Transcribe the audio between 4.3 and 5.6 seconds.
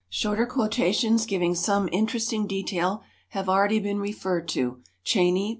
to (Cheyney, pp.